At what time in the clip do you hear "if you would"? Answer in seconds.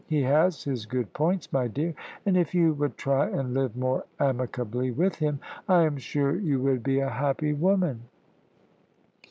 2.35-2.97